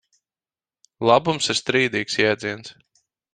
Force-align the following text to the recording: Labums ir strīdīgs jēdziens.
Labums 1.09 1.51
ir 1.55 1.59
strīdīgs 1.59 2.17
jēdziens. 2.23 2.75